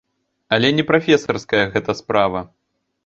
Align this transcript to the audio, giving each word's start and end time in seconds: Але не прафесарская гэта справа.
Але 0.55 0.71
не 0.77 0.85
прафесарская 0.91 1.63
гэта 1.77 1.91
справа. 2.01 2.47